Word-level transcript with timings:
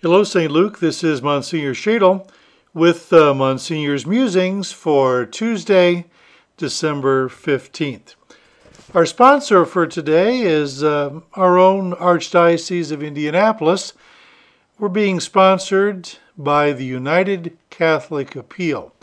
Hello, 0.00 0.22
St. 0.22 0.48
Luke. 0.48 0.78
This 0.78 1.02
is 1.02 1.22
Monsignor 1.22 1.74
Schaedel 1.74 2.30
with 2.72 3.12
uh, 3.12 3.34
Monsignor's 3.34 4.06
musings 4.06 4.70
for 4.70 5.26
Tuesday, 5.26 6.04
December 6.56 7.28
15th. 7.28 8.14
Our 8.94 9.04
sponsor 9.04 9.66
for 9.66 9.88
today 9.88 10.42
is 10.42 10.84
uh, 10.84 11.18
our 11.34 11.58
own 11.58 11.94
Archdiocese 11.94 12.92
of 12.92 13.02
Indianapolis. 13.02 13.92
We're 14.78 14.88
being 14.88 15.18
sponsored 15.18 16.10
by 16.36 16.72
the 16.72 16.84
United 16.84 17.58
Catholic 17.68 18.36
Appeal. 18.36 18.94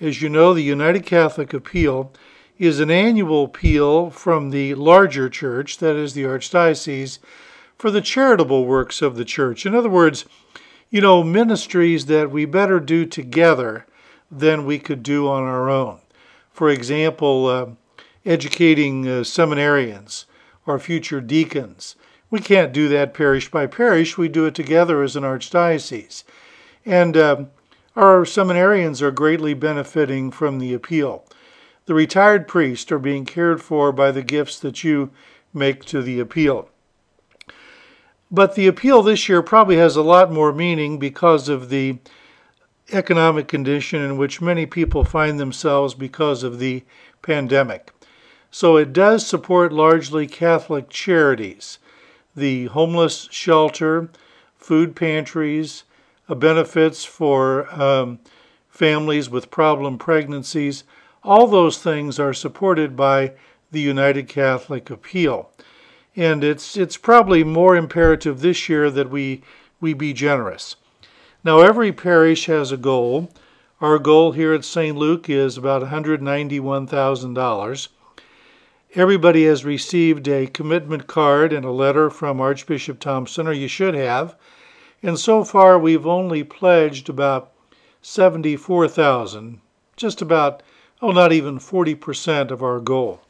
As 0.00 0.22
you 0.22 0.30
know, 0.30 0.54
the 0.54 0.62
United 0.62 1.04
Catholic 1.04 1.52
Appeal 1.52 2.14
is 2.58 2.80
an 2.80 2.90
annual 2.90 3.44
appeal 3.44 4.08
from 4.08 4.48
the 4.48 4.74
larger 4.74 5.28
church, 5.28 5.76
that 5.80 5.96
is 5.96 6.14
the 6.14 6.22
Archdiocese, 6.22 7.18
for 7.80 7.90
the 7.90 8.02
charitable 8.02 8.66
works 8.66 9.00
of 9.00 9.16
the 9.16 9.24
church. 9.24 9.64
In 9.64 9.74
other 9.74 9.88
words, 9.88 10.26
you 10.90 11.00
know, 11.00 11.24
ministries 11.24 12.04
that 12.06 12.30
we 12.30 12.44
better 12.44 12.78
do 12.78 13.06
together 13.06 13.86
than 14.30 14.66
we 14.66 14.78
could 14.78 15.02
do 15.02 15.26
on 15.26 15.44
our 15.44 15.70
own. 15.70 15.98
For 16.52 16.68
example, 16.68 17.46
uh, 17.46 17.66
educating 18.26 19.08
uh, 19.08 19.22
seminarians 19.22 20.26
or 20.66 20.78
future 20.78 21.22
deacons. 21.22 21.96
We 22.28 22.40
can't 22.40 22.74
do 22.74 22.86
that 22.88 23.14
parish 23.14 23.50
by 23.50 23.66
parish. 23.66 24.18
We 24.18 24.28
do 24.28 24.44
it 24.44 24.54
together 24.54 25.02
as 25.02 25.16
an 25.16 25.22
archdiocese. 25.22 26.24
And 26.84 27.16
uh, 27.16 27.44
our 27.96 28.26
seminarians 28.26 29.00
are 29.00 29.10
greatly 29.10 29.54
benefiting 29.54 30.30
from 30.30 30.58
the 30.58 30.74
appeal. 30.74 31.24
The 31.86 31.94
retired 31.94 32.46
priests 32.46 32.92
are 32.92 32.98
being 32.98 33.24
cared 33.24 33.62
for 33.62 33.90
by 33.90 34.10
the 34.10 34.22
gifts 34.22 34.58
that 34.60 34.84
you 34.84 35.12
make 35.54 35.86
to 35.86 36.02
the 36.02 36.20
appeal. 36.20 36.69
But 38.30 38.54
the 38.54 38.68
appeal 38.68 39.02
this 39.02 39.28
year 39.28 39.42
probably 39.42 39.76
has 39.76 39.96
a 39.96 40.02
lot 40.02 40.30
more 40.30 40.52
meaning 40.52 40.98
because 40.98 41.48
of 41.48 41.68
the 41.68 41.98
economic 42.92 43.48
condition 43.48 44.02
in 44.02 44.16
which 44.16 44.40
many 44.40 44.66
people 44.66 45.04
find 45.04 45.38
themselves 45.38 45.94
because 45.94 46.42
of 46.42 46.58
the 46.58 46.84
pandemic. 47.22 47.92
So 48.50 48.76
it 48.76 48.92
does 48.92 49.26
support 49.26 49.72
largely 49.72 50.26
Catholic 50.26 50.88
charities, 50.88 51.78
the 52.34 52.66
homeless 52.66 53.28
shelter, 53.30 54.10
food 54.56 54.96
pantries, 54.96 55.84
uh, 56.28 56.34
benefits 56.34 57.04
for 57.04 57.72
um, 57.74 58.20
families 58.68 59.28
with 59.28 59.50
problem 59.50 59.98
pregnancies. 59.98 60.84
All 61.22 61.46
those 61.46 61.78
things 61.78 62.18
are 62.18 62.34
supported 62.34 62.96
by 62.96 63.32
the 63.70 63.80
United 63.80 64.28
Catholic 64.28 64.90
Appeal. 64.90 65.50
And 66.16 66.42
it's, 66.42 66.76
it's 66.76 66.96
probably 66.96 67.44
more 67.44 67.76
imperative 67.76 68.40
this 68.40 68.68
year 68.68 68.90
that 68.90 69.10
we, 69.10 69.42
we 69.80 69.94
be 69.94 70.12
generous. 70.12 70.74
Now, 71.44 71.60
every 71.60 71.92
parish 71.92 72.46
has 72.46 72.72
a 72.72 72.76
goal. 72.76 73.30
Our 73.80 73.98
goal 73.98 74.32
here 74.32 74.52
at 74.52 74.64
St. 74.64 74.96
Luke 74.96 75.30
is 75.30 75.56
about 75.56 75.82
$191,000. 75.82 77.88
Everybody 78.94 79.44
has 79.44 79.64
received 79.64 80.26
a 80.26 80.48
commitment 80.48 81.06
card 81.06 81.52
and 81.52 81.64
a 81.64 81.70
letter 81.70 82.10
from 82.10 82.40
Archbishop 82.40 82.98
Thompson, 82.98 83.46
or 83.46 83.52
you 83.52 83.68
should 83.68 83.94
have. 83.94 84.34
And 85.02 85.18
so 85.18 85.44
far, 85.44 85.78
we've 85.78 86.06
only 86.06 86.42
pledged 86.42 87.08
about 87.08 87.52
74,000, 88.02 89.60
just 89.96 90.20
about, 90.20 90.62
oh, 91.00 91.12
not 91.12 91.32
even 91.32 91.58
40% 91.58 92.50
of 92.50 92.62
our 92.62 92.80
goal. 92.80 93.22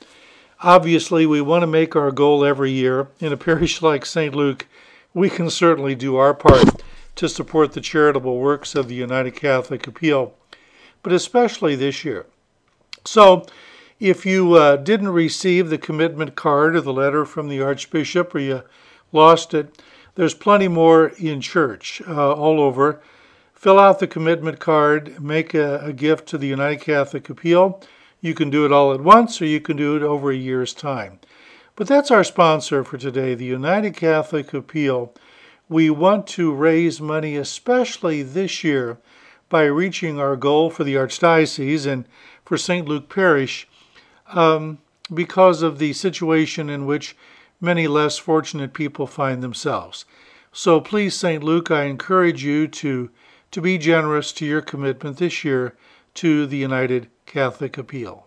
Obviously, 0.62 1.24
we 1.24 1.40
want 1.40 1.62
to 1.62 1.66
make 1.66 1.96
our 1.96 2.10
goal 2.10 2.44
every 2.44 2.70
year. 2.70 3.08
In 3.18 3.32
a 3.32 3.36
parish 3.36 3.80
like 3.82 4.04
St. 4.04 4.34
Luke, 4.34 4.66
we 5.14 5.30
can 5.30 5.48
certainly 5.48 5.94
do 5.94 6.16
our 6.16 6.34
part 6.34 6.82
to 7.16 7.28
support 7.28 7.72
the 7.72 7.80
charitable 7.80 8.38
works 8.38 8.74
of 8.74 8.88
the 8.88 8.94
United 8.94 9.34
Catholic 9.34 9.86
Appeal, 9.86 10.34
but 11.02 11.12
especially 11.12 11.76
this 11.76 12.04
year. 12.04 12.26
So, 13.04 13.46
if 13.98 14.24
you 14.24 14.54
uh, 14.54 14.76
didn't 14.76 15.08
receive 15.08 15.68
the 15.68 15.78
commitment 15.78 16.34
card 16.34 16.76
or 16.76 16.80
the 16.80 16.92
letter 16.92 17.24
from 17.24 17.48
the 17.48 17.60
Archbishop 17.60 18.34
or 18.34 18.38
you 18.38 18.62
lost 19.12 19.54
it, 19.54 19.82
there's 20.14 20.34
plenty 20.34 20.68
more 20.68 21.08
in 21.18 21.40
church 21.40 22.02
uh, 22.06 22.32
all 22.32 22.60
over. 22.60 23.00
Fill 23.54 23.78
out 23.78 23.98
the 23.98 24.06
commitment 24.06 24.58
card, 24.58 25.22
make 25.22 25.54
a, 25.54 25.78
a 25.78 25.92
gift 25.92 26.26
to 26.28 26.38
the 26.38 26.46
United 26.46 26.80
Catholic 26.80 27.28
Appeal. 27.28 27.82
You 28.20 28.34
can 28.34 28.50
do 28.50 28.64
it 28.64 28.72
all 28.72 28.92
at 28.92 29.00
once 29.00 29.40
or 29.40 29.46
you 29.46 29.60
can 29.60 29.76
do 29.76 29.96
it 29.96 30.02
over 30.02 30.30
a 30.30 30.36
year's 30.36 30.74
time. 30.74 31.20
But 31.74 31.86
that's 31.86 32.10
our 32.10 32.24
sponsor 32.24 32.84
for 32.84 32.98
today, 32.98 33.34
the 33.34 33.46
United 33.46 33.96
Catholic 33.96 34.52
Appeal. 34.52 35.14
We 35.68 35.88
want 35.88 36.26
to 36.28 36.52
raise 36.52 37.00
money, 37.00 37.36
especially 37.36 38.22
this 38.22 38.62
year, 38.62 38.98
by 39.48 39.64
reaching 39.64 40.18
our 40.18 40.36
goal 40.36 40.68
for 40.68 40.84
the 40.84 40.96
Archdiocese 40.96 41.86
and 41.86 42.04
for 42.44 42.58
St. 42.58 42.86
Luke 42.86 43.08
Parish 43.08 43.66
um, 44.28 44.78
because 45.12 45.62
of 45.62 45.78
the 45.78 45.92
situation 45.92 46.68
in 46.68 46.86
which 46.86 47.16
many 47.60 47.88
less 47.88 48.18
fortunate 48.18 48.74
people 48.74 49.06
find 49.06 49.42
themselves. 49.42 50.04
So 50.52 50.80
please, 50.80 51.14
St. 51.14 51.42
Luke, 51.42 51.70
I 51.70 51.84
encourage 51.84 52.44
you 52.44 52.68
to, 52.68 53.10
to 53.52 53.60
be 53.60 53.78
generous 53.78 54.32
to 54.32 54.46
your 54.46 54.60
commitment 54.60 55.16
this 55.16 55.44
year 55.44 55.74
to 56.14 56.46
the 56.46 56.56
United 56.56 57.08
Catholic 57.26 57.78
Appeal. 57.78 58.26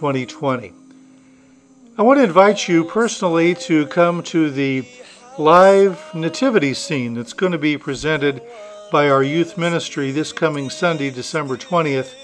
2020. 0.00 0.72
I 1.98 2.02
want 2.02 2.20
to 2.20 2.24
invite 2.24 2.68
you 2.68 2.84
personally 2.86 3.54
to 3.56 3.86
come 3.88 4.22
to 4.22 4.50
the 4.50 4.88
live 5.36 6.02
nativity 6.14 6.72
scene 6.72 7.12
that's 7.12 7.34
going 7.34 7.52
to 7.52 7.58
be 7.58 7.76
presented 7.76 8.40
by 8.90 9.10
our 9.10 9.22
youth 9.22 9.58
ministry 9.58 10.10
this 10.10 10.32
coming 10.32 10.70
Sunday, 10.70 11.10
December 11.10 11.58
20th. 11.58 12.14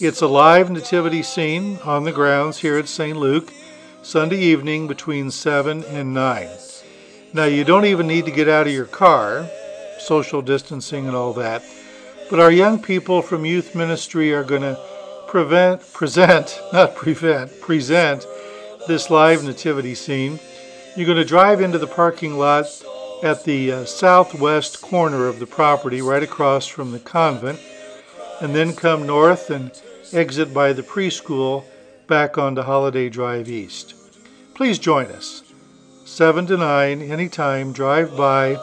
It's 0.00 0.22
a 0.22 0.26
live 0.26 0.70
nativity 0.70 1.22
scene 1.22 1.78
on 1.84 2.02
the 2.02 2.10
grounds 2.10 2.58
here 2.58 2.76
at 2.76 2.88
St. 2.88 3.16
Luke, 3.16 3.52
Sunday 4.02 4.40
evening 4.40 4.88
between 4.88 5.30
7 5.30 5.84
and 5.84 6.12
9. 6.12 6.48
Now, 7.32 7.44
you 7.44 7.62
don't 7.62 7.84
even 7.84 8.08
need 8.08 8.24
to 8.24 8.32
get 8.32 8.48
out 8.48 8.66
of 8.66 8.72
your 8.72 8.86
car 8.86 9.48
social 10.00 10.42
distancing 10.42 11.06
and 11.06 11.14
all 11.14 11.32
that. 11.34 11.62
But 12.28 12.40
our 12.40 12.50
young 12.50 12.82
people 12.82 13.22
from 13.22 13.44
youth 13.44 13.76
ministry 13.76 14.34
are 14.34 14.42
going 14.42 14.62
to 14.62 14.80
prevent, 15.28 15.92
present, 15.92 16.58
not 16.72 16.96
prevent, 16.96 17.60
present 17.60 18.26
this 18.88 19.10
live 19.10 19.44
nativity 19.44 19.94
scene. 19.94 20.40
You're 20.96 21.06
going 21.06 21.18
to 21.18 21.24
drive 21.24 21.60
into 21.60 21.78
the 21.78 21.86
parking 21.86 22.38
lot 22.38 22.66
at 23.22 23.44
the 23.44 23.72
uh, 23.72 23.84
southwest 23.84 24.80
corner 24.80 25.26
of 25.26 25.38
the 25.38 25.46
property, 25.46 26.00
right 26.00 26.22
across 26.22 26.66
from 26.66 26.92
the 26.92 26.98
convent, 26.98 27.60
and 28.40 28.54
then 28.54 28.74
come 28.74 29.06
north 29.06 29.50
and 29.50 29.70
exit 30.12 30.54
by 30.54 30.72
the 30.72 30.82
preschool 30.82 31.64
back 32.06 32.38
onto 32.38 32.62
Holliday 32.62 33.10
Drive 33.10 33.48
East. 33.48 33.94
Please 34.54 34.78
join 34.78 35.06
us. 35.06 35.42
7 36.06 36.46
to 36.46 36.56
9, 36.56 37.02
anytime, 37.02 37.72
drive 37.72 38.16
by 38.16 38.56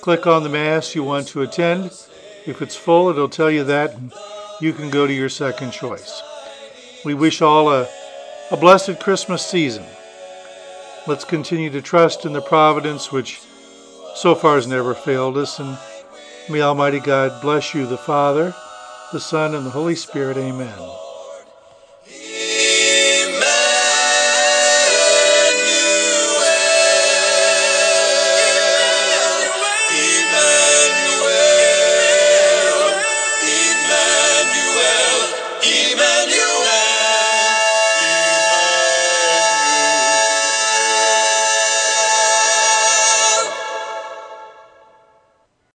Click 0.02 0.26
on 0.26 0.44
the 0.44 0.50
Mass 0.50 0.96
you 0.96 1.04
want 1.04 1.28
to 1.28 1.42
attend. 1.42 1.92
If 2.46 2.62
it's 2.62 2.78
full, 2.78 3.10
it'll 3.10 3.28
tell 3.28 3.52
you 3.52 3.66
that, 3.66 3.94
and 3.94 4.14
you 4.62 4.72
can 4.72 4.90
go 4.90 5.06
to 5.06 5.14
your 5.14 5.30
second 5.30 5.72
choice. 5.72 6.22
We 7.04 7.14
wish 7.14 7.42
all 7.42 7.70
a, 7.72 7.90
a 8.52 8.58
blessed 8.58 9.00
Christmas 9.00 9.44
season. 9.44 9.84
Let's 11.08 11.24
continue 11.24 11.72
to 11.72 11.82
trust 11.82 12.26
in 12.26 12.34
the 12.34 12.42
providence 12.42 13.12
which 13.12 13.42
so 14.16 14.36
far 14.36 14.56
has 14.56 14.68
never 14.68 14.94
failed 14.94 15.38
us, 15.38 15.60
and 15.60 15.78
may 16.50 16.62
Almighty 16.62 17.00
God 17.00 17.42
bless 17.42 17.74
you, 17.74 17.88
the 17.88 17.98
Father, 17.98 18.54
the 19.12 19.20
Son, 19.20 19.56
and 19.56 19.66
the 19.66 19.72
Holy 19.72 19.96
Spirit. 19.96 20.38
Amen. 20.38 21.05